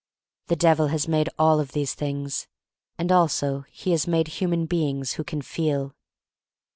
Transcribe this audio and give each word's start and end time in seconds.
The 0.47 0.55
Devil 0.55 0.87
has 0.87 1.07
made 1.07 1.29
all 1.37 1.59
of 1.59 1.73
these 1.73 1.93
things, 1.93 2.47
and 2.97 3.11
also 3.11 3.65
he 3.69 3.91
has 3.91 4.07
made 4.07 4.27
human 4.39 4.65
beings 4.65 5.13
who 5.13 5.23
can 5.23 5.43
feel. 5.43 5.93